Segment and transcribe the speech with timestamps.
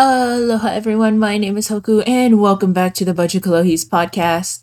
[0.00, 4.60] Aloha everyone, my name is Hoku and welcome back to the Budget Kalohi's podcast.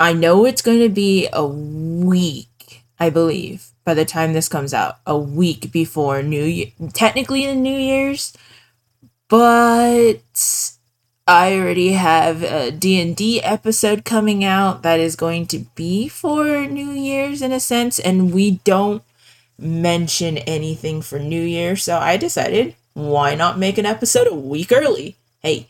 [0.00, 4.74] I know it's going to be a week, I believe, by the time this comes
[4.74, 4.98] out.
[5.06, 8.36] A week before New Year, technically the New Year's,
[9.28, 10.18] but
[11.28, 16.90] I already have a D&D episode coming out that is going to be for New
[16.90, 19.04] Year's in a sense and we don't
[19.56, 24.72] mention anything for New Year, so I decided why not make an episode a week
[24.72, 25.16] early?
[25.40, 25.68] Hey,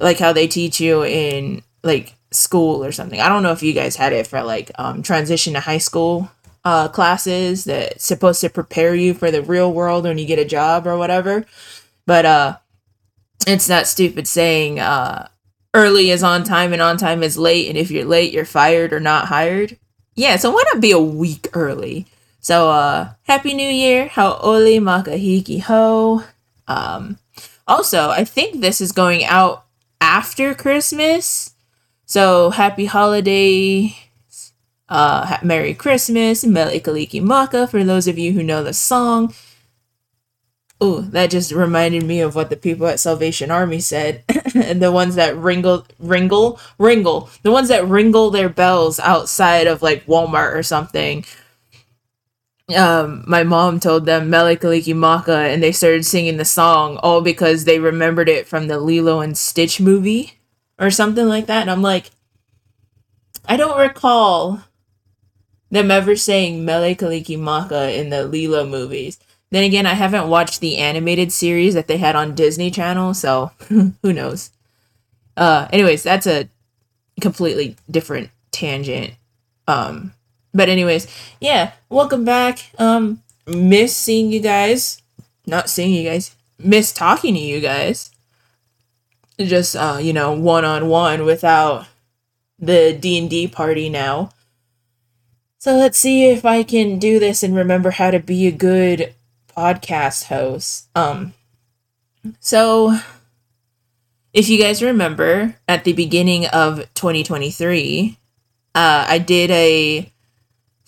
[0.00, 3.20] like how they teach you in like school or something.
[3.20, 6.30] I don't know if you guys had it for like um, transition to high school
[6.64, 10.44] uh, classes that's supposed to prepare you for the real world when you get a
[10.44, 11.44] job or whatever.
[12.06, 12.56] But uh,
[13.46, 15.28] it's that stupid saying uh,
[15.74, 17.68] early is on time and on time is late.
[17.68, 19.78] And if you're late, you're fired or not hired.
[20.14, 22.06] Yeah, so why not be a week early?
[22.40, 24.08] So, uh, Happy New Year.
[24.08, 26.24] Hau'oli makahiki ho.
[26.70, 27.18] Um,
[27.66, 29.64] also, I think this is going out
[30.00, 31.54] after Christmas.
[32.06, 33.96] So happy holiday,
[34.88, 39.34] uh, Merry Christmas, Mele Kalikimaka for those of you who know the song.
[40.82, 44.24] Ooh, that just reminded me of what the people at Salvation Army said.
[44.54, 49.82] and the ones that ringle, ringle, ringle, the ones that ringle their bells outside of
[49.82, 51.24] like Walmart or something
[52.74, 57.64] um, my mom told them Mele Kalikimaka and they started singing the song all because
[57.64, 60.38] they remembered it from the Lilo and Stitch movie
[60.78, 61.62] or something like that.
[61.62, 62.10] And I'm like,
[63.46, 64.62] I don't recall
[65.70, 69.18] them ever saying Mele Kalikimaka in the Lilo movies.
[69.50, 73.50] Then again, I haven't watched the animated series that they had on Disney Channel, so
[73.68, 74.50] who knows.
[75.36, 76.48] Uh anyways, that's a
[77.20, 79.14] completely different tangent.
[79.66, 80.12] Um
[80.52, 81.06] but anyways,
[81.40, 82.70] yeah, welcome back.
[82.78, 85.00] Um, miss seeing you guys.
[85.46, 86.34] Not seeing you guys.
[86.58, 88.10] Miss talking to you guys.
[89.38, 91.86] Just uh, you know, one on one without
[92.58, 94.30] the D and D party now.
[95.58, 99.14] So let's see if I can do this and remember how to be a good
[99.54, 100.88] podcast host.
[100.94, 101.34] Um,
[102.38, 102.98] so
[104.32, 108.16] if you guys remember at the beginning of 2023,
[108.74, 110.10] uh, I did a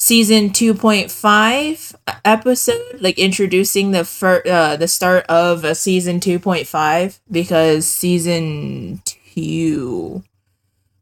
[0.03, 7.87] season 2.5 episode like introducing the fir- uh, the start of a season 2.5 because
[7.87, 10.25] season 2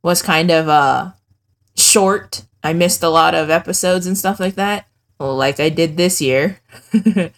[0.03, 1.13] was kind of uh
[1.75, 2.43] short.
[2.63, 4.87] I missed a lot of episodes and stuff like that
[5.19, 6.61] like i did this year.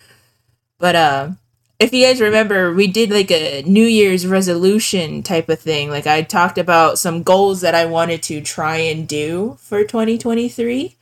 [0.80, 1.30] But uh
[1.78, 5.90] if you guys remember we did like a new year's resolution type of thing.
[5.90, 10.96] Like i talked about some goals that i wanted to try and do for 2023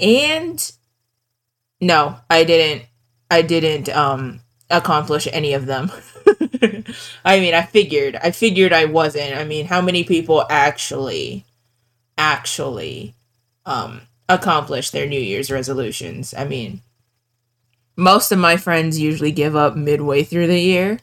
[0.00, 0.72] and
[1.80, 2.86] no, I didn't
[3.30, 4.40] I didn't um
[4.70, 5.90] accomplish any of them.
[7.24, 8.16] I mean, I figured.
[8.16, 9.36] I figured I wasn't.
[9.36, 11.44] I mean, how many people actually
[12.18, 13.14] actually
[13.64, 16.34] um accomplish their New Year's resolutions?
[16.36, 16.82] I mean,
[17.96, 20.98] most of my friends usually give up midway through the year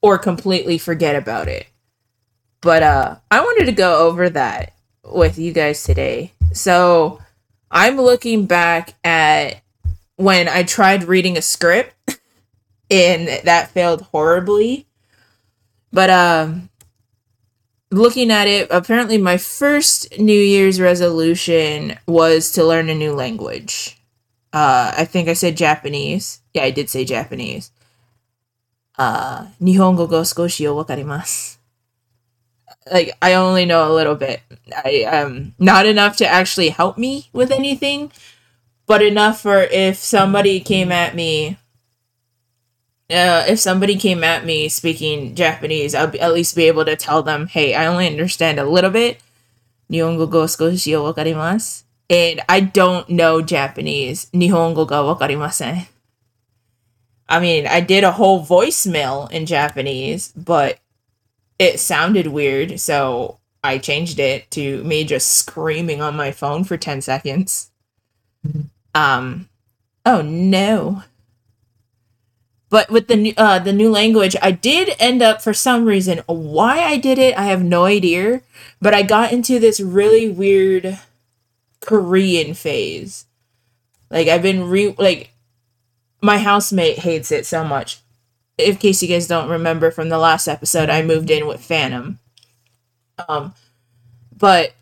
[0.00, 1.66] or completely forget about it.
[2.60, 4.72] But uh I wanted to go over that
[5.04, 6.32] with you guys today.
[6.52, 7.20] So,
[7.70, 9.62] I'm looking back at
[10.16, 11.94] when I tried reading a script
[12.90, 14.86] and that failed horribly.
[15.92, 16.70] But um
[17.90, 23.98] looking at it, apparently my first New Year's resolution was to learn a new language.
[24.52, 26.40] Uh I think I said Japanese.
[26.54, 27.70] Yeah, I did say Japanese.
[28.96, 31.58] Uh Nihongo go skoshi o wakarimasu
[32.92, 34.40] like I only know a little bit.
[34.74, 38.12] I um not enough to actually help me with anything,
[38.86, 41.58] but enough for if somebody came at me
[43.10, 46.96] uh, if somebody came at me speaking Japanese, I'll be, at least be able to
[46.96, 49.20] tell them, "Hey, I only understand a little bit.
[49.90, 54.26] Nihongo go skoshi o wakarimasu." And I don't know Japanese.
[54.32, 55.86] Nihongo ga wakarimasen.
[57.28, 60.78] I mean, I did a whole voicemail in Japanese, but
[61.58, 66.76] it sounded weird, so I changed it to me just screaming on my phone for
[66.76, 67.70] 10 seconds.
[68.94, 69.48] Um
[70.06, 71.02] oh no.
[72.70, 76.22] But with the new uh the new language, I did end up for some reason
[76.26, 78.42] why I did it, I have no idea,
[78.80, 80.98] but I got into this really weird
[81.80, 83.26] Korean phase.
[84.10, 85.30] Like I've been re like
[86.20, 88.00] my housemate hates it so much
[88.58, 92.18] in case you guys don't remember from the last episode, I moved in with Phantom.
[93.28, 93.54] Um,
[94.36, 94.72] but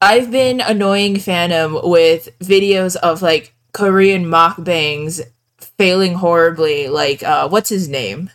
[0.00, 5.22] I've been annoying Phantom with videos of like Korean mukbangs
[5.58, 6.88] failing horribly.
[6.88, 8.30] Like, uh, what's his name?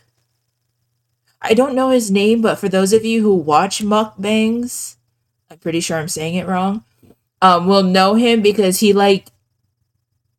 [1.40, 4.96] I don't know his name, but for those of you who watch mukbangs,
[5.50, 6.84] I'm pretty sure I'm saying it wrong.
[7.40, 9.26] Um, will know him because he like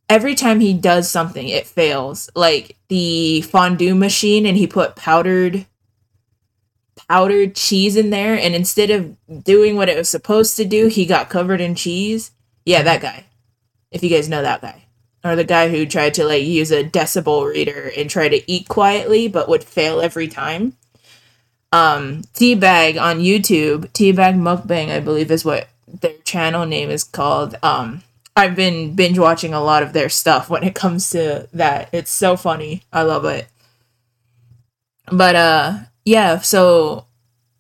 [0.10, 2.30] every time he does something, it fails.
[2.36, 5.66] Like the fondue machine, and he put powdered
[6.96, 11.06] powdered cheese in there, and instead of doing what it was supposed to do, he
[11.06, 12.32] got covered in cheese.
[12.66, 13.26] Yeah, that guy.
[13.92, 14.86] If you guys know that guy.
[15.24, 18.68] Or the guy who tried to like use a decibel reader and try to eat
[18.68, 20.76] quietly but would fail every time.
[21.72, 27.56] Um, Teabag on YouTube, Teabag Mukbang, I believe is what their channel name is called.
[27.64, 28.04] Um,
[28.36, 31.90] I've been binge watching a lot of their stuff when it comes to that.
[31.92, 32.84] It's so funny.
[32.92, 33.48] I love it.
[35.12, 37.06] But uh yeah, so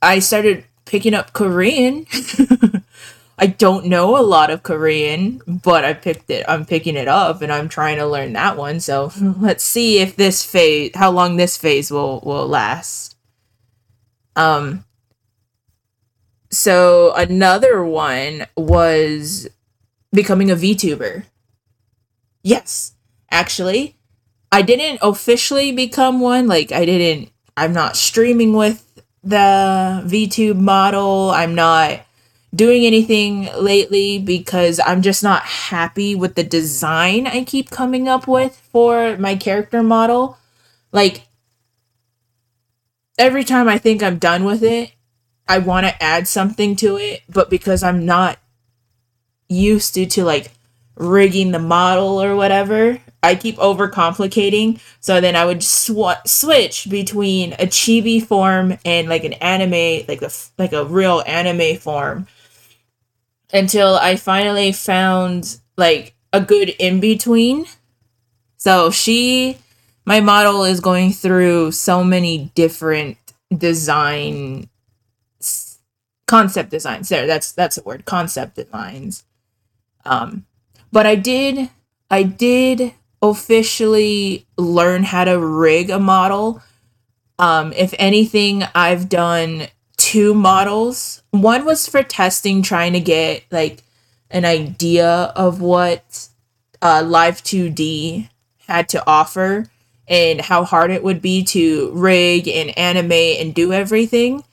[0.01, 2.05] I started picking up Korean.
[3.37, 6.45] I don't know a lot of Korean, but I picked it.
[6.47, 8.79] I'm picking it up and I'm trying to learn that one.
[8.79, 13.15] So let's see if this phase how long this phase will will last.
[14.35, 14.85] Um
[16.51, 19.49] so another one was
[20.13, 21.25] becoming a VTuber.
[22.43, 22.93] Yes,
[23.31, 23.97] actually,
[24.51, 26.47] I didn't officially become one.
[26.47, 31.31] Like, I didn't, I'm not streaming with the VTube model.
[31.31, 32.01] I'm not
[32.53, 38.27] doing anything lately because I'm just not happy with the design I keep coming up
[38.27, 40.37] with for my character model.
[40.91, 41.27] Like,
[43.17, 44.91] every time I think I'm done with it,
[45.47, 48.37] I want to add something to it, but because I'm not
[49.49, 50.51] used to to like
[50.95, 54.79] rigging the model or whatever, I keep overcomplicating.
[54.99, 60.21] So then I would sw- switch between a chibi form and like an anime, like
[60.21, 62.27] a like a real anime form,
[63.53, 67.65] until I finally found like a good in between.
[68.57, 69.57] So she,
[70.05, 73.17] my model is going through so many different
[73.55, 74.69] design
[76.27, 77.09] concept designs.
[77.09, 79.23] There, that's that's the word, concept designs.
[80.05, 80.45] Um,
[80.91, 81.69] but I did,
[82.11, 82.93] I did
[83.23, 86.61] officially learn how to rig a model.
[87.39, 89.67] Um, if anything, I've done
[89.97, 91.23] two models.
[91.31, 93.83] One was for testing, trying to get like
[94.29, 96.27] an idea of what
[96.81, 98.29] uh, Live 2D
[98.67, 99.67] had to offer
[100.07, 104.43] and how hard it would be to rig and animate and do everything.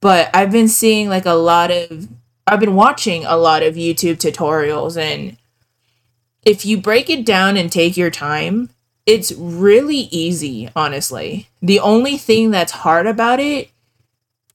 [0.00, 2.08] But I've been seeing like a lot of
[2.46, 5.36] I've been watching a lot of YouTube tutorials and
[6.48, 8.70] if you break it down and take your time,
[9.04, 11.50] it's really easy, honestly.
[11.60, 13.70] The only thing that's hard about it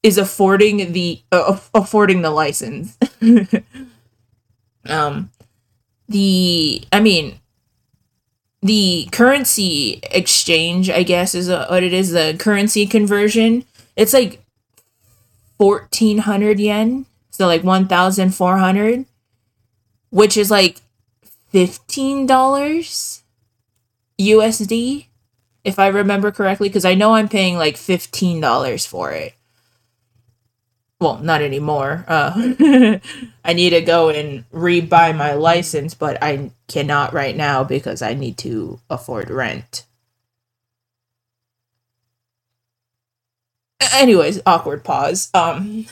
[0.02, 2.98] is affording the uh, affording the license.
[4.86, 5.30] um
[6.08, 7.38] the I mean
[8.60, 13.64] the currency exchange, I guess is a, what it is, the currency conversion.
[13.94, 14.42] It's like
[15.58, 19.06] 1400 yen so like 1400
[20.10, 20.80] which is like
[21.54, 23.22] $15
[24.20, 25.06] USD
[25.64, 29.34] if I remember correctly cuz I know I'm paying like $15 for it.
[31.00, 32.04] Well, not anymore.
[32.08, 32.32] Uh
[33.44, 38.14] I need to go and re-buy my license, but I cannot right now because I
[38.14, 39.84] need to afford rent.
[43.92, 45.30] Anyways, awkward pause.
[45.34, 45.86] Um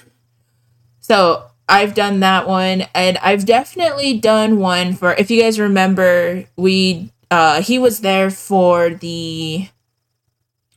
[1.01, 5.15] so I've done that one, and I've definitely done one for.
[5.15, 9.69] If you guys remember, we uh he was there for the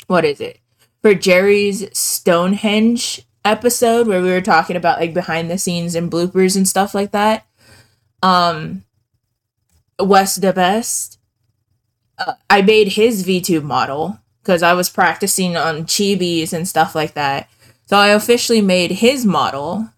[0.08, 0.60] what is it
[1.02, 6.58] for Jerry's Stonehenge episode where we were talking about like behind the scenes and bloopers
[6.58, 7.46] and stuff like that.
[8.24, 8.84] Um,
[10.00, 11.20] West the Best.
[12.18, 17.14] Uh, I made his VTube model because I was practicing on chibis and stuff like
[17.14, 17.50] that.
[17.86, 19.90] So I officially made his model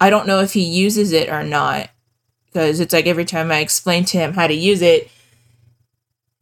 [0.00, 1.90] I don't know if he uses it or not
[2.46, 5.10] because it's like every time I explain to him how to use it,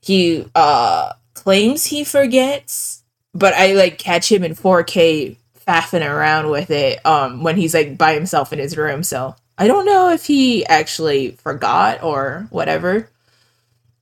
[0.01, 3.03] he uh claims he forgets,
[3.35, 7.97] but I like catch him in 4K faffing around with it um when he's like
[7.97, 9.03] by himself in his room.
[9.03, 13.09] So I don't know if he actually forgot or whatever.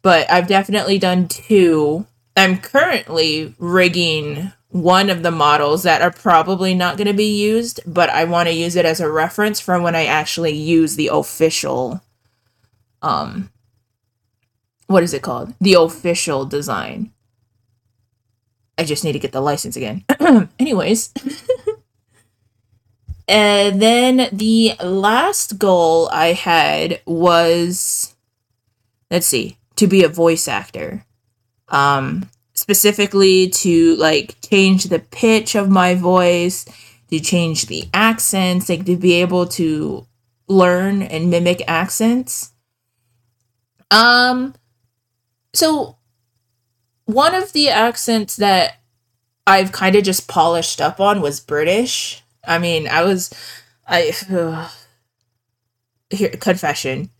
[0.03, 2.07] But I've definitely done two.
[2.37, 7.81] I'm currently rigging one of the models that are probably not going to be used,
[7.87, 11.11] but I want to use it as a reference for when I actually use the
[11.13, 12.01] official
[13.03, 13.51] um
[14.87, 15.55] what is it called?
[15.61, 17.13] The official design.
[18.77, 20.05] I just need to get the license again.
[20.59, 21.13] Anyways,
[23.29, 28.15] and then the last goal I had was
[29.11, 31.05] let's see, to be a voice actor.
[31.69, 32.29] Um
[32.71, 36.65] specifically to like change the pitch of my voice,
[37.11, 40.07] to change the accents, like to be able to
[40.47, 42.53] learn and mimic accents.
[43.91, 44.55] Um
[45.53, 45.97] so
[47.07, 48.77] one of the accents that
[49.49, 52.23] I've kind of just polished up on was British.
[52.47, 53.35] I mean, I was
[53.85, 54.69] I uh,
[56.11, 57.11] here confession.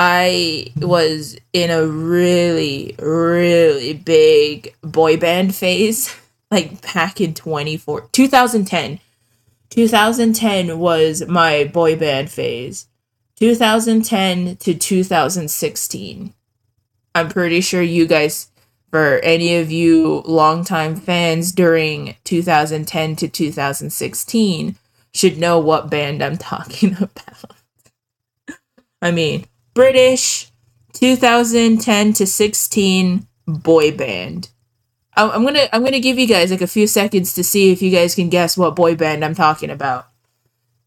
[0.00, 6.14] I was in a really really big boy band phase
[6.52, 9.00] like back in 24 2010.
[9.70, 12.86] 2010 was my boy band phase.
[13.40, 16.34] 2010 to 2016.
[17.14, 18.50] I'm pretty sure you guys
[18.90, 24.76] for any of you longtime fans during 2010 to 2016
[25.12, 27.56] should know what band I'm talking about.
[29.02, 29.46] I mean,
[29.78, 30.50] British
[30.94, 34.50] 2010 to 16 boy band.
[35.14, 37.92] I'm gonna I'm gonna give you guys like a few seconds to see if you
[37.92, 40.08] guys can guess what boy band I'm talking about.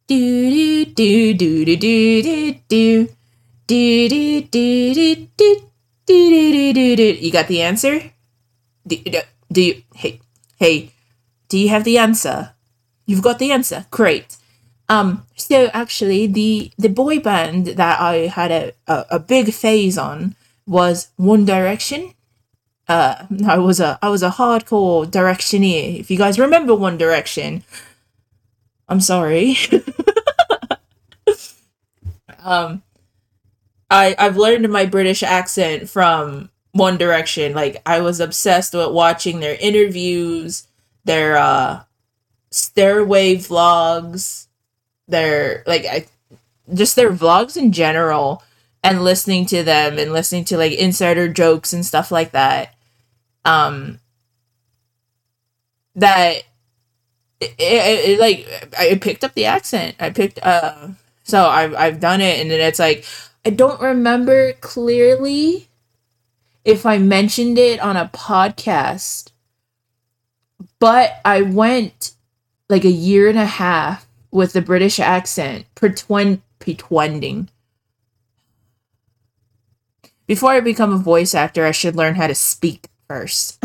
[0.07, 3.07] Do do do do do do do
[3.65, 5.15] do do do do
[6.05, 8.11] do do do do you got the answer?
[8.85, 8.97] Do,
[9.49, 9.83] do you?
[9.95, 10.19] Hey,
[10.59, 10.91] hey,
[11.47, 12.55] do you have the answer?
[13.05, 13.85] You've got the answer.
[13.89, 14.35] Great.
[14.91, 19.97] Um, so actually, the the boy band that I had a, a, a big phase
[19.97, 20.35] on
[20.67, 22.13] was One Direction.
[22.89, 25.97] Uh, I was a I was a hardcore Directioner.
[25.97, 27.63] If you guys remember One Direction,
[28.89, 29.55] I'm sorry.
[32.43, 32.83] um,
[33.89, 37.53] I I've learned my British accent from One Direction.
[37.53, 40.67] Like I was obsessed with watching their interviews,
[41.05, 41.83] their uh
[42.49, 44.47] stairway vlogs,
[45.11, 46.05] their like I
[46.73, 48.43] just their vlogs in general
[48.83, 52.73] and listening to them and listening to like insider jokes and stuff like that.
[53.45, 53.99] Um
[55.95, 56.43] that
[57.39, 59.95] it, it, it, like I picked up the accent.
[59.99, 60.89] I picked uh
[61.23, 63.05] so I've I've done it and then it's like
[63.45, 65.67] I don't remember clearly
[66.63, 69.31] if I mentioned it on a podcast,
[70.79, 72.13] but I went
[72.69, 77.49] like a year and a half with the British accent, pretend, pretending.
[80.27, 83.63] Before I become a voice actor, I should learn how to speak first.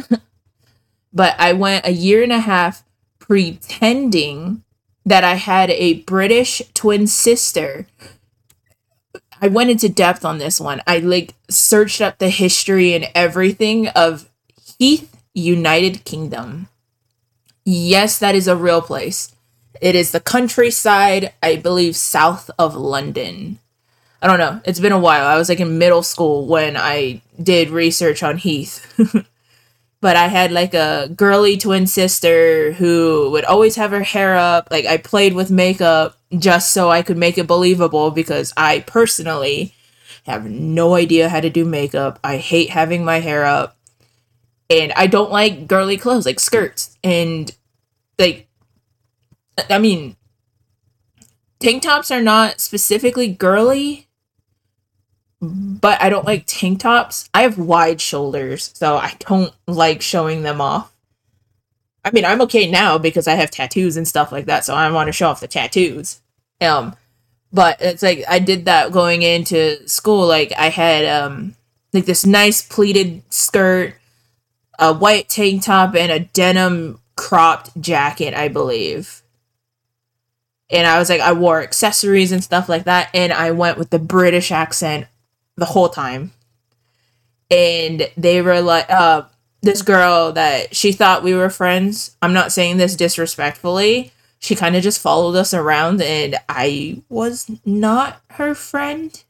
[1.12, 2.82] but I went a year and a half
[3.18, 4.62] pretending
[5.04, 7.87] that I had a British twin sister
[9.40, 10.82] I went into depth on this one.
[10.87, 14.28] I like searched up the history and everything of
[14.78, 16.68] Heath United Kingdom.
[17.64, 19.35] Yes, that is a real place.
[19.80, 23.59] It is the countryside, I believe, south of London.
[24.23, 24.61] I don't know.
[24.64, 25.26] It's been a while.
[25.26, 28.83] I was like in middle school when I did research on Heath.
[30.00, 34.68] but I had like a girly twin sister who would always have her hair up.
[34.71, 39.75] Like I played with makeup just so I could make it believable because I personally
[40.25, 42.18] have no idea how to do makeup.
[42.25, 43.76] I hate having my hair up.
[44.68, 47.54] And I don't like girly clothes like skirts and
[48.18, 48.49] like
[49.70, 50.16] I mean
[51.58, 54.06] tank tops are not specifically girly,
[55.40, 57.28] but I don't like tank tops.
[57.34, 60.92] I have wide shoulders, so I don't like showing them off.
[62.04, 64.90] I mean, I'm okay now because I have tattoos and stuff like that, so I
[64.90, 66.20] want to show off the tattoos.
[66.60, 66.94] Um,
[67.52, 70.26] but it's like I did that going into school.
[70.26, 71.54] Like I had um
[71.92, 73.94] like this nice pleated skirt,
[74.78, 79.22] a white tank top, and a denim cropped jacket, I believe.
[80.70, 83.90] And I was like, I wore accessories and stuff like that, and I went with
[83.90, 85.06] the British accent
[85.56, 86.32] the whole time.
[87.50, 89.23] And they were like, uh,
[89.62, 92.16] this girl that she thought we were friends.
[92.23, 94.12] I'm not saying this disrespectfully.
[94.38, 99.23] She kind of just followed us around, and I was not her friend.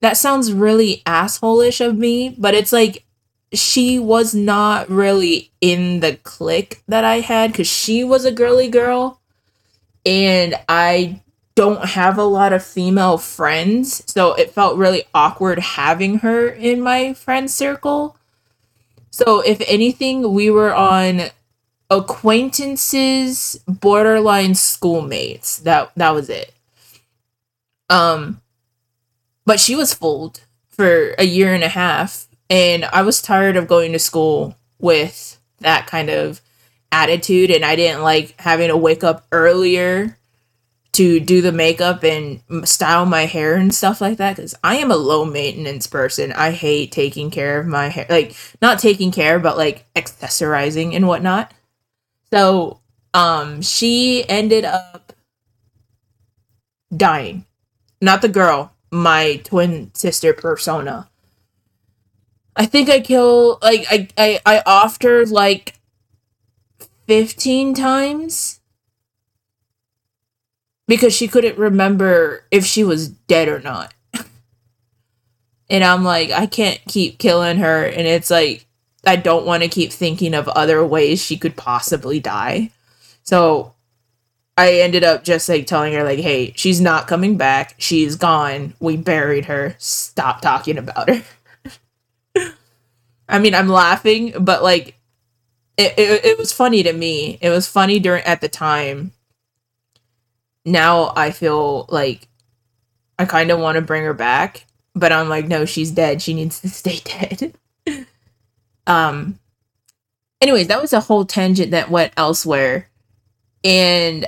[0.00, 3.04] That sounds really assholish of me, but it's like
[3.52, 8.68] she was not really in the clique that I had because she was a girly
[8.68, 9.20] girl,
[10.06, 11.20] and I
[11.56, 16.80] don't have a lot of female friends, so it felt really awkward having her in
[16.80, 18.16] my friend circle.
[19.10, 21.30] So, if anything, we were on
[21.90, 25.58] acquaintances, borderline schoolmates.
[25.58, 26.52] That that was it.
[27.88, 28.40] Um
[29.44, 33.68] but she was fooled for a year and a half and I was tired of
[33.68, 36.40] going to school with that kind of
[36.92, 40.16] attitude and I didn't like having to wake up earlier
[40.96, 44.90] to do the makeup and style my hair and stuff like that because I am
[44.90, 46.32] a low maintenance person.
[46.32, 51.06] I hate taking care of my hair, like not taking care, but like accessorizing and
[51.06, 51.52] whatnot.
[52.32, 52.80] So,
[53.12, 55.12] um, she ended up
[56.96, 57.44] dying.
[58.00, 61.10] Not the girl, my twin sister persona.
[62.56, 65.74] I think I kill like I I I offed her like
[67.06, 68.60] fifteen times
[70.88, 73.92] because she couldn't remember if she was dead or not.
[75.70, 77.84] and I'm like, I can't keep killing her.
[77.84, 78.66] And it's like,
[79.04, 82.70] I don't want to keep thinking of other ways she could possibly die.
[83.22, 83.74] So
[84.56, 87.74] I ended up just like telling her, like, hey, she's not coming back.
[87.78, 88.74] She's gone.
[88.80, 89.76] We buried her.
[89.78, 91.22] Stop talking about her.
[93.28, 94.95] I mean, I'm laughing, but like,
[95.76, 97.38] it, it, it was funny to me.
[97.40, 99.12] It was funny during at the time
[100.66, 102.28] now I feel like
[103.18, 106.20] I kind of want to bring her back, but I'm like, no, she's dead.
[106.20, 107.54] She needs to stay dead.
[108.86, 109.38] um.
[110.42, 112.90] Anyways, that was a whole tangent that went elsewhere,
[113.64, 114.26] and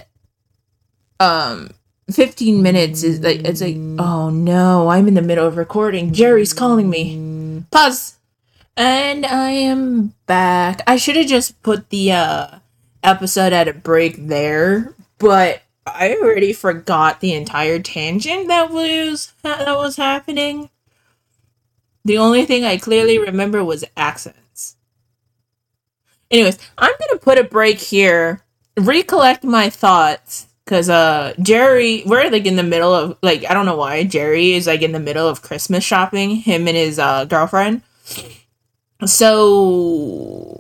[1.21, 1.69] um,
[2.11, 6.15] 15 minutes is like it's like oh no, I'm in the middle of recording.
[6.15, 7.65] Jerry's calling me.
[7.71, 8.18] Pause.
[8.79, 10.83] And I am back.
[10.87, 12.59] I should have just put the uh
[13.03, 19.67] episode at a break there, but I already forgot the entire tangent that was that
[19.77, 20.71] was happening.
[22.05, 24.77] The only thing I clearly remember was accents.
[26.31, 28.45] Anyways, I'm gonna put a break here,
[28.77, 33.67] recollect my thoughts, cause uh Jerry, we're like in the middle of like I don't
[33.67, 37.25] know why Jerry is like in the middle of Christmas shopping, him and his uh
[37.25, 37.83] girlfriend.
[39.07, 40.59] So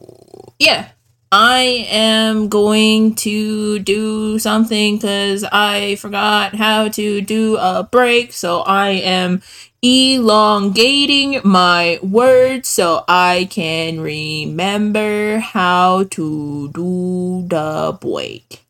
[0.58, 0.90] yeah,
[1.30, 8.32] I am going to do something because I forgot how to do a break.
[8.32, 9.42] So I am
[9.82, 18.64] elongating my words so I can remember how to do the break.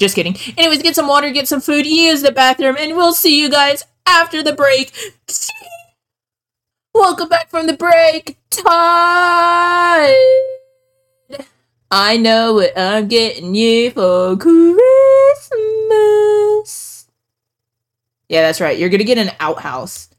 [0.00, 0.36] Just kidding.
[0.56, 3.84] Anyways, get some water, get some food, use the bathroom, and we'll see you guys
[4.06, 4.92] after the break.
[6.94, 8.36] Welcome back from the break.
[8.50, 8.68] Time.
[11.90, 14.76] I know what I'm getting you for Christmas.
[18.28, 18.78] Yeah, that's right.
[18.78, 20.10] You're going to get an outhouse.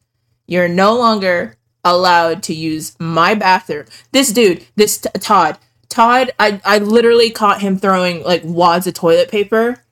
[0.48, 3.86] You're no longer allowed to use my bathroom.
[4.12, 5.60] This dude, this t- Todd,
[5.90, 9.84] Todd, I, I literally caught him throwing like wads of toilet paper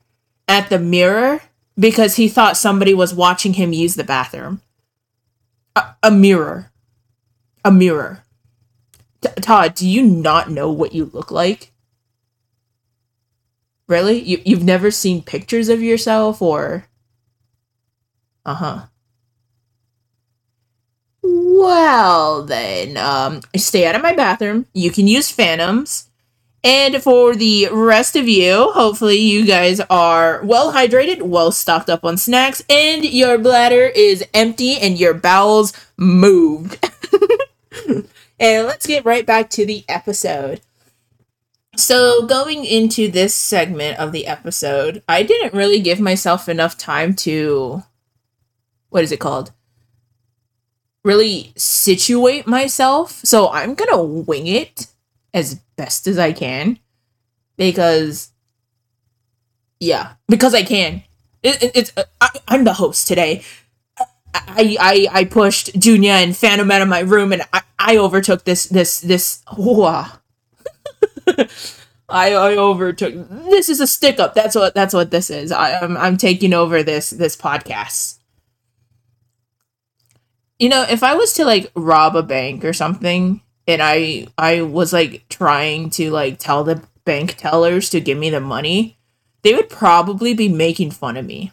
[0.47, 1.41] at the mirror
[1.77, 4.61] because he thought somebody was watching him use the bathroom.
[5.75, 6.70] A, a mirror.
[7.65, 8.23] A mirror.
[9.21, 11.71] T- Todd, do you not know what you look like?
[13.87, 14.19] Really?
[14.19, 16.87] You you've never seen pictures of yourself or
[18.45, 18.87] Uh-huh.
[21.23, 24.65] Well, then, um, stay out of my bathroom.
[24.73, 26.07] You can use phantoms.
[26.63, 32.05] And for the rest of you, hopefully you guys are well hydrated, well stocked up
[32.05, 36.79] on snacks, and your bladder is empty and your bowels moved.
[38.39, 40.61] and let's get right back to the episode.
[41.77, 47.15] So, going into this segment of the episode, I didn't really give myself enough time
[47.17, 47.83] to.
[48.89, 49.51] What is it called?
[51.03, 53.21] Really situate myself.
[53.23, 54.87] So, I'm gonna wing it
[55.33, 56.77] as best as I can.
[57.55, 58.31] Because.
[59.79, 61.03] Yeah, because I can.
[61.41, 61.93] It, it, it's.
[62.19, 63.43] I, I'm the host today.
[64.33, 68.43] I, I I pushed Junior and Phantom out of my room and I, I overtook
[68.43, 69.43] this this this
[72.11, 73.13] I, I overtook.
[73.29, 74.35] This is a stick up.
[74.35, 75.51] That's what that's what this is.
[75.51, 78.19] I, I'm I'm taking over this this podcast.
[80.59, 84.61] You know, if I was to like rob a bank or something, and I I
[84.61, 88.97] was like trying to like tell the bank tellers to give me the money,
[89.41, 91.51] they would probably be making fun of me.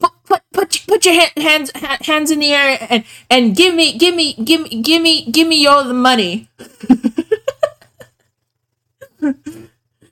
[0.00, 1.70] Put put put, put your hand, hands
[2.06, 5.46] hands in the air and and give me give me give me give me give
[5.48, 6.48] me all the money.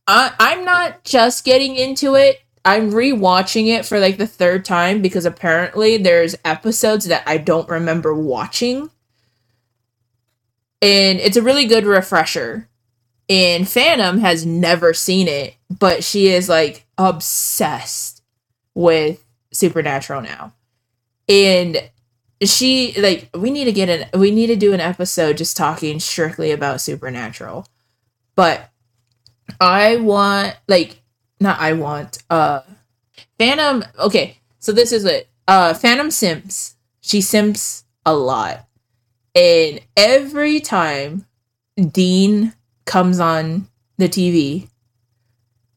[0.08, 2.42] i i'm not just getting into it.
[2.64, 7.70] I'm rewatching it for like the third time because apparently there's episodes that i don't
[7.70, 8.90] remember watching.
[10.82, 12.68] And it's a really good refresher
[13.30, 18.22] and phantom has never seen it but she is like obsessed
[18.74, 20.54] with Supernatural now.
[21.28, 21.90] And
[22.44, 26.00] she like we need to get an we need to do an episode just talking
[26.00, 27.66] strictly about Supernatural.
[28.36, 28.70] But
[29.60, 31.02] I want like
[31.40, 32.62] not I want uh
[33.38, 35.30] Phantom okay, so this is it.
[35.48, 36.76] Uh Phantom Simps.
[37.02, 38.68] She simps a lot.
[39.36, 41.26] And every time
[41.76, 42.54] Dean
[42.92, 44.68] comes on the TV,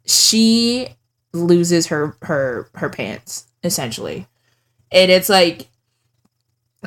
[0.05, 0.88] she
[1.33, 4.27] loses her her her pants essentially.
[4.90, 5.68] And it's like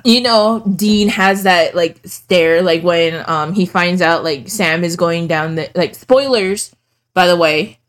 [0.04, 4.84] you know dean has that like stare like when um he finds out like sam
[4.84, 6.76] is going down the like spoilers
[7.16, 7.80] by the way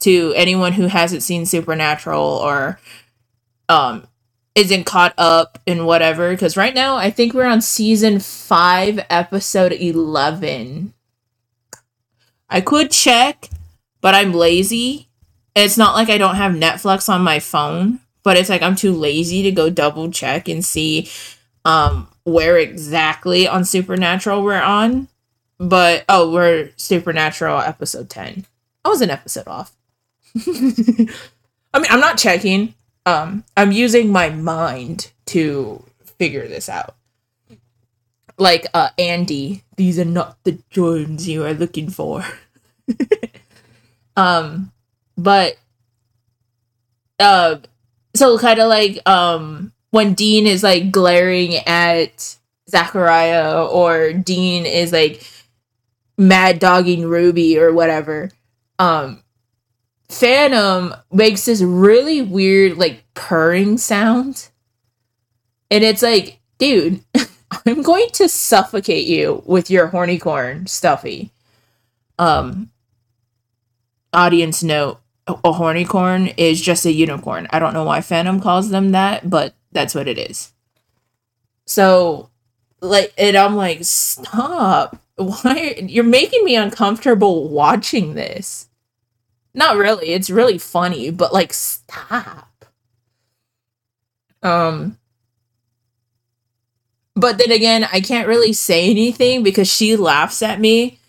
[0.00, 2.80] to anyone who hasn't seen supernatural or
[3.68, 4.04] um
[4.56, 9.70] isn't caught up in whatever because right now i think we're on season 5 episode
[9.70, 10.92] 11
[12.48, 13.48] i could check
[14.00, 15.08] but i'm lazy
[15.64, 18.92] it's not like I don't have Netflix on my phone, but it's like I'm too
[18.92, 21.10] lazy to go double check and see
[21.64, 25.08] um where exactly on Supernatural we're on.
[25.58, 28.46] But oh, we're Supernatural episode 10.
[28.84, 29.74] I was an episode off.
[30.36, 32.74] I mean, I'm not checking.
[33.04, 35.82] Um, I'm using my mind to
[36.18, 36.94] figure this out.
[38.38, 42.24] Like uh Andy, these are not the Jordans you are looking for.
[44.16, 44.72] um
[45.16, 45.56] but
[47.18, 47.56] uh
[48.14, 52.36] so kind of like um when Dean is like glaring at
[52.70, 55.26] Zachariah or Dean is like
[56.16, 58.30] mad dogging Ruby or whatever.
[58.78, 59.22] Um
[60.08, 64.48] Phantom makes this really weird like purring sound.
[65.70, 67.04] And it's like, dude,
[67.66, 71.30] I'm going to suffocate you with your horny corn stuffy.
[72.18, 72.70] Um
[74.12, 75.00] audience note
[75.44, 77.46] a horny corn is just a unicorn.
[77.50, 80.52] I don't know why Phantom calls them that, but that's what it is.
[81.66, 82.30] So,
[82.80, 85.00] like, and I'm like, stop.
[85.16, 85.74] Why?
[85.82, 88.68] You're making me uncomfortable watching this.
[89.52, 90.10] Not really.
[90.10, 92.64] It's really funny, but like, stop.
[94.42, 94.98] Um,
[97.18, 101.00] but then again, I can't really say anything because she laughs at me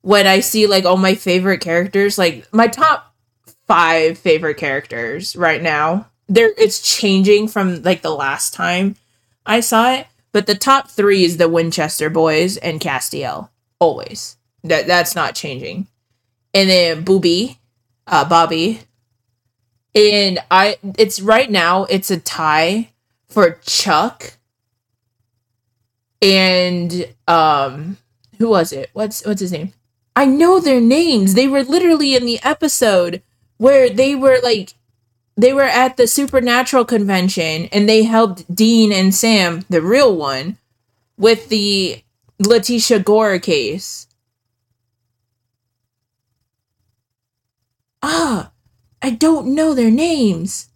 [0.00, 2.16] when I see like all my favorite characters.
[2.16, 3.14] Like, my top
[3.66, 6.06] five favorite characters right now.
[6.28, 8.96] There it's changing from like the last time
[9.44, 14.36] I saw it, but the top 3 is the Winchester boys and Castiel always.
[14.64, 15.86] That that's not changing.
[16.54, 17.58] And then Booby,
[18.06, 18.80] uh Bobby.
[19.94, 22.90] And I it's right now it's a tie
[23.28, 24.38] for Chuck
[26.22, 27.96] and um
[28.38, 28.90] who was it?
[28.92, 29.72] What's what's his name?
[30.16, 31.34] I know their names.
[31.34, 33.22] They were literally in the episode
[33.58, 34.74] where they were like
[35.36, 40.58] they were at the supernatural convention and they helped Dean and Sam, the real one,
[41.16, 42.02] with the
[42.42, 44.06] Leticia Gore case.
[48.02, 48.52] Ah,
[49.02, 50.68] I don't know their names.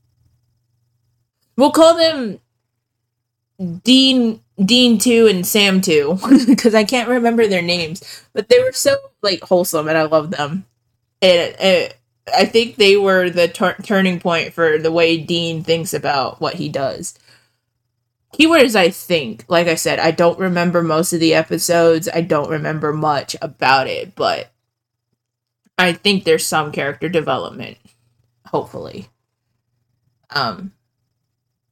[1.56, 2.40] We'll call them
[3.84, 8.72] Dean Dean 2 and Sam 2 because I can't remember their names, but they were
[8.72, 10.64] so like wholesome and I love them.
[11.22, 11.94] And,
[12.32, 16.54] I think they were the tur- turning point for the way Dean thinks about what
[16.54, 17.18] he does.
[18.34, 19.44] Keywords, I think.
[19.48, 22.08] Like I said, I don't remember most of the episodes.
[22.12, 24.50] I don't remember much about it, but
[25.78, 27.78] I think there's some character development.
[28.46, 29.08] Hopefully.
[30.30, 30.72] Um,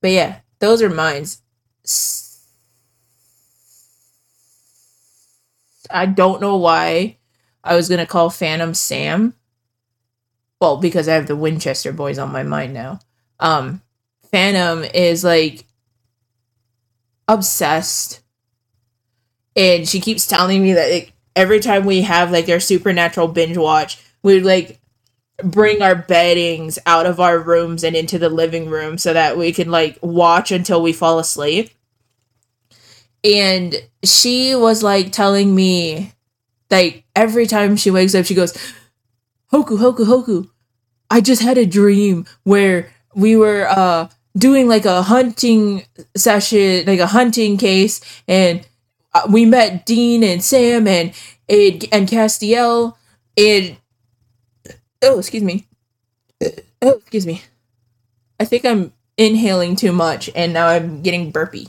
[0.00, 1.41] but yeah, those are mines.
[5.90, 7.18] I don't know why
[7.62, 9.34] I was gonna call Phantom Sam
[10.62, 13.00] well, because I have the Winchester boys on my mind now.
[13.40, 13.82] Um,
[14.30, 15.64] Phantom is like
[17.26, 18.20] obsessed.
[19.56, 23.56] And she keeps telling me that like, every time we have like our supernatural binge
[23.56, 24.78] watch, we like
[25.42, 29.52] bring our beddings out of our rooms and into the living room so that we
[29.52, 31.70] can like watch until we fall asleep.
[33.24, 33.74] And
[34.04, 36.12] she was like telling me
[36.70, 38.52] like every time she wakes up, she goes,
[39.52, 40.48] Hoku, Hoku, Hoku.
[41.10, 45.84] I just had a dream where we were uh doing like a hunting
[46.16, 48.66] session, like a hunting case, and
[49.14, 51.12] uh, we met Dean and Sam and
[51.48, 52.96] and, and Castiel
[53.36, 53.76] and
[55.02, 55.66] oh excuse me.
[56.80, 57.42] Oh excuse me.
[58.40, 61.68] I think I'm inhaling too much and now I'm getting burpy.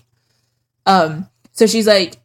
[0.86, 2.18] Um so she's like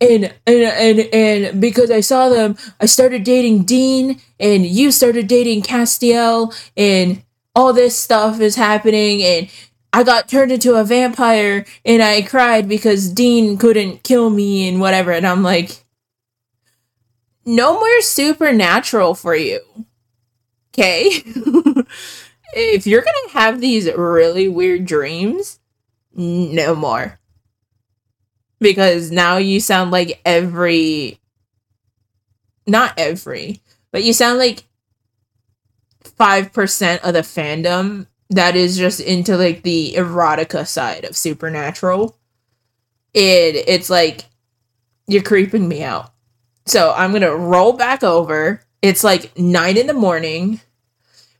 [0.00, 5.26] and and and and because I saw them, I started dating Dean, and you started
[5.26, 7.22] dating Castiel, and
[7.54, 9.50] all this stuff is happening, and
[9.92, 14.80] I got turned into a vampire, and I cried because Dean couldn't kill me, and
[14.80, 15.84] whatever, and I'm like,
[17.44, 19.60] no more supernatural for you,
[20.72, 21.10] okay?
[22.54, 25.58] if you're gonna have these really weird dreams,
[26.12, 27.18] no more.
[28.58, 31.18] Because now you sound like every
[32.66, 34.64] not every but you sound like
[36.04, 42.16] 5% of the fandom that is just into like the erotica side of supernatural.
[43.12, 44.26] It it's like
[45.08, 46.12] you're creeping me out
[46.70, 50.60] so i'm gonna roll back over it's like nine in the morning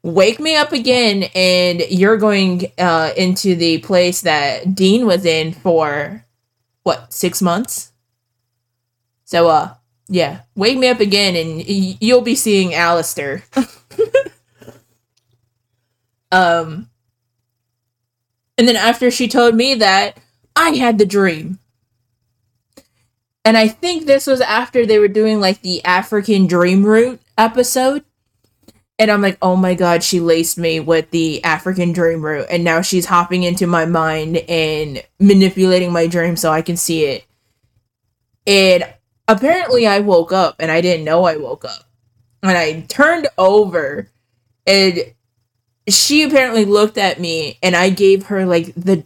[0.03, 5.53] wake me up again and you're going uh into the place that dean was in
[5.53, 6.25] for
[6.85, 7.93] what six months.
[9.25, 9.75] So uh,
[10.09, 13.45] yeah, wake me up again, and y- you'll be seeing Alastair.
[16.33, 16.91] um,
[18.59, 20.19] and then after she told me that,
[20.57, 21.60] I had the dream.
[23.45, 28.05] And I think this was after they were doing like the African Dream Root episode.
[29.01, 32.47] And I'm like, oh my god, she laced me with the African dream root.
[32.51, 37.05] And now she's hopping into my mind and manipulating my dream so I can see
[37.05, 37.25] it.
[38.47, 38.85] And
[39.27, 41.85] apparently I woke up and I didn't know I woke up.
[42.43, 44.09] And I turned over
[44.67, 44.99] and
[45.89, 49.05] she apparently looked at me and I gave her like the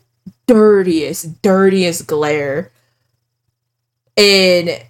[0.49, 2.73] dirtiest, dirtiest glare.
[4.17, 4.83] And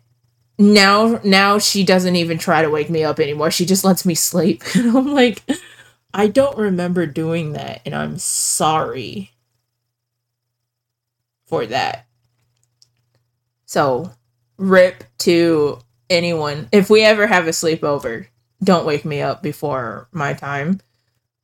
[0.58, 3.50] now now she doesn't even try to wake me up anymore.
[3.50, 4.62] She just lets me sleep.
[4.74, 5.42] And I'm like,
[6.12, 9.32] I don't remember doing that, and I'm sorry
[11.46, 12.06] for that.
[13.66, 14.12] So,
[14.56, 16.68] rip to anyone.
[16.70, 18.26] If we ever have a sleepover,
[18.62, 20.80] don't wake me up before my time,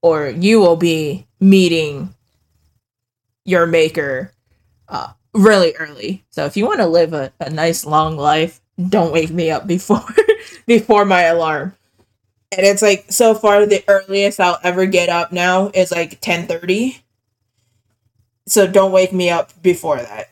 [0.02, 2.14] or you will be meeting
[3.44, 4.32] your maker
[4.88, 6.24] uh, really early.
[6.30, 9.66] So, if you want to live a, a nice long life, don't wake me up
[9.66, 10.04] before
[10.66, 11.74] before my alarm.
[12.52, 17.02] And it's like so far the earliest I'll ever get up now is like 10:30.
[18.46, 20.30] So don't wake me up before that.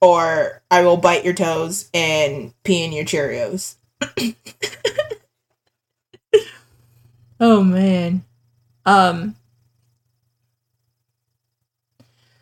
[0.00, 3.76] Or I will bite your toes and pee in your Cheerios.
[7.40, 8.24] oh man.
[8.84, 9.36] Um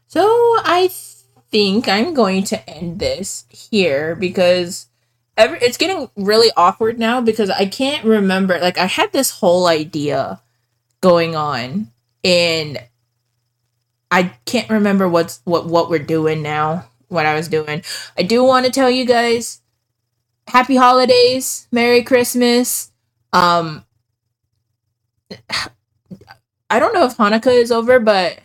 [0.07, 0.21] So
[0.65, 0.89] I
[1.53, 4.89] think I'm going to end this here because
[5.37, 9.67] every it's getting really awkward now because I can't remember like I had this whole
[9.69, 10.41] idea
[11.03, 11.93] going on
[12.25, 12.83] and
[14.11, 17.85] I can't remember what's what what we're doing now, what I was doing.
[18.19, 19.63] I do want to tell you guys
[20.49, 22.93] happy holidays, Merry Christmas.
[23.33, 23.85] Um
[26.71, 28.41] I don't know if Hanukkah is over, but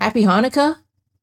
[0.00, 0.78] Happy Hanukkah?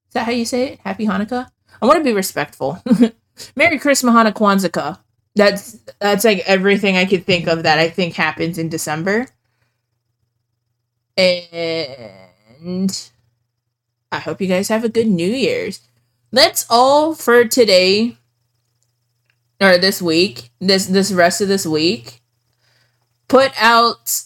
[0.09, 0.79] Is that how you say it?
[0.79, 1.49] Happy Hanukkah?
[1.79, 2.81] I want to be respectful.
[3.55, 4.97] Merry Christmas, Hana Kwanzaa.
[5.35, 9.27] That's that's like everything I could think of that I think happens in December.
[11.15, 13.09] And
[14.11, 15.81] I hope you guys have a good New Year's.
[16.31, 18.17] That's all for today
[19.61, 20.49] or this week.
[20.59, 22.21] This this rest of this week.
[23.27, 24.23] Put out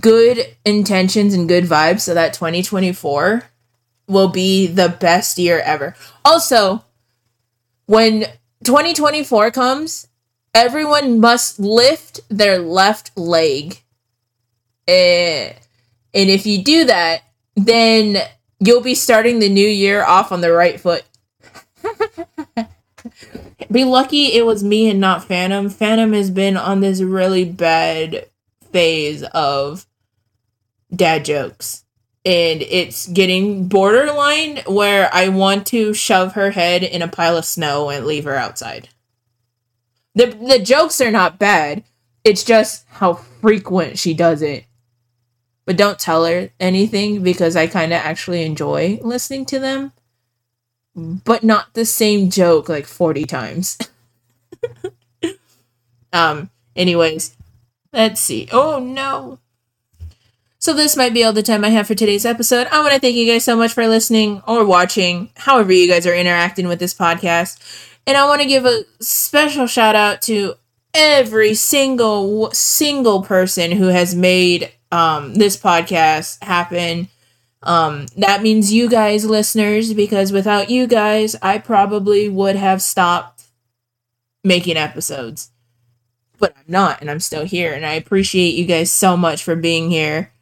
[0.00, 3.49] good intentions and good vibes so that 2024
[4.10, 5.94] will be the best year ever.
[6.24, 6.84] Also,
[7.86, 8.26] when
[8.64, 10.08] 2024 comes,
[10.54, 13.80] everyone must lift their left leg.
[14.86, 15.54] And,
[16.12, 17.22] and if you do that,
[17.56, 18.18] then
[18.58, 21.04] you'll be starting the new year off on the right foot.
[23.70, 25.70] be lucky it was me and not Phantom.
[25.70, 28.26] Phantom has been on this really bad
[28.72, 29.86] phase of
[30.94, 31.84] dad jokes.
[32.24, 37.46] And it's getting borderline where I want to shove her head in a pile of
[37.46, 38.90] snow and leave her outside.
[40.14, 41.84] The the jokes are not bad.
[42.24, 44.64] It's just how frequent she does it.
[45.64, 49.92] But don't tell her anything because I kind of actually enjoy listening to them.
[50.94, 53.78] But not the same joke like 40 times.
[56.12, 57.36] um anyways,
[57.92, 58.48] let's see.
[58.52, 59.38] Oh no.
[60.62, 62.66] So this might be all the time I have for today's episode.
[62.66, 66.06] I want to thank you guys so much for listening or watching, however you guys
[66.06, 67.58] are interacting with this podcast.
[68.06, 70.56] And I want to give a special shout out to
[70.92, 77.08] every single single person who has made um, this podcast happen.
[77.62, 83.44] Um, that means you guys, listeners, because without you guys, I probably would have stopped
[84.44, 85.52] making episodes.
[86.38, 89.56] But I'm not, and I'm still here, and I appreciate you guys so much for
[89.56, 90.32] being here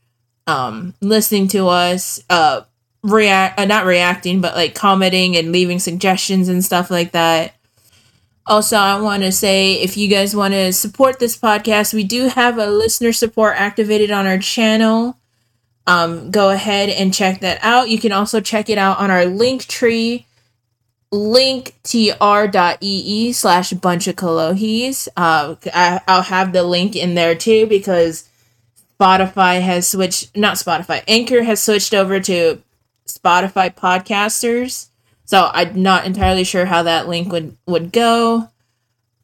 [0.48, 2.62] um, listening to us, uh,
[3.02, 7.54] react, uh, not reacting, but like commenting and leaving suggestions and stuff like that.
[8.46, 12.28] Also, I want to say if you guys want to support this podcast, we do
[12.28, 15.18] have a listener support activated on our channel.
[15.86, 17.90] Um, go ahead and check that out.
[17.90, 20.26] You can also check it out on our link tree,
[21.12, 21.72] linktr.ee
[23.32, 25.08] slash bunch of Kalohis.
[25.14, 28.27] Uh, I, I'll have the link in there too because
[29.00, 32.62] Spotify has switched, not Spotify, Anchor has switched over to
[33.06, 34.88] Spotify podcasters.
[35.24, 38.48] So I'm not entirely sure how that link would would go.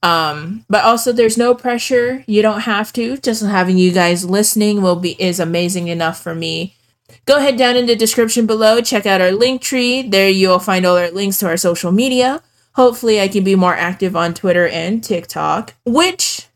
[0.03, 2.25] Um, but also there's no pressure.
[2.27, 3.17] You don't have to.
[3.17, 6.77] Just having you guys listening will be is amazing enough for me.
[7.25, 10.03] Go ahead down in the description below, check out our link tree.
[10.03, 12.43] There you'll find all our links to our social media.
[12.75, 16.49] Hopefully I can be more active on Twitter and TikTok, which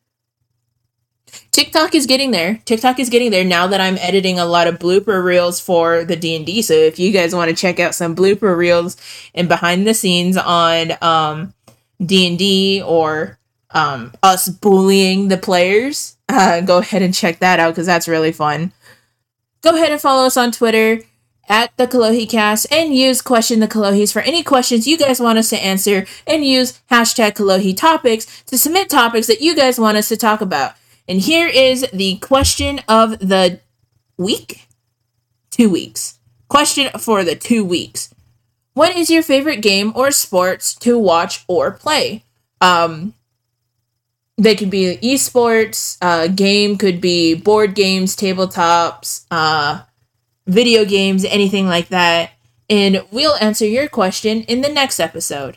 [1.51, 2.61] TikTok is getting there.
[2.65, 6.17] TikTok is getting there now that I'm editing a lot of blooper reels for the
[6.17, 6.63] D&D.
[6.63, 8.97] So if you guys want to check out some blooper reels
[9.35, 11.55] and behind the scenes on um
[12.05, 13.39] D&D or
[13.71, 18.33] um us bullying the players, uh, go ahead and check that out cuz that's really
[18.33, 18.73] fun.
[19.63, 21.01] Go ahead and follow us on Twitter
[21.49, 25.39] at the Kalohi Cast and use question the Kalohis for any questions you guys want
[25.39, 29.97] us to answer and use hashtag Kalohi topics to submit topics that you guys want
[29.97, 30.75] us to talk about.
[31.09, 33.61] And here is the question of the
[34.19, 34.69] week.
[35.51, 36.19] Two weeks.
[36.49, 38.15] Question for the two weeks.
[38.75, 42.23] What is your favorite game or sports to watch or play?
[42.61, 43.15] Um,
[44.37, 45.99] they could be esports.
[46.01, 49.83] Uh, game could be board games, tabletops, uh,
[50.47, 52.33] video games, anything like that.
[52.71, 55.57] And we'll answer your question in the next episode.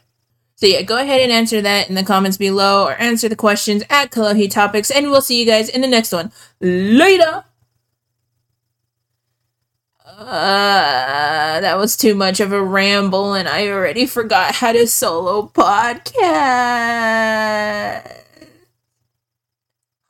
[0.62, 3.84] So yeah, go ahead and answer that in the comments below or answer the questions
[3.90, 6.32] at Kalohi Topics and we'll see you guys in the next one.
[6.60, 7.44] Later!
[10.06, 15.48] Uh, that was too much of a ramble and I already forgot how to solo
[15.48, 16.22] podcast.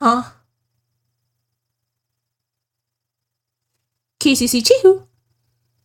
[0.02, 0.22] Huh?
[4.20, 5.06] KCC Chihu.